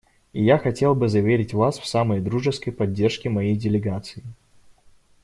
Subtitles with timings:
[0.33, 4.23] И я хотел бы заверить вас в самой дружеской поддержке моей делегации.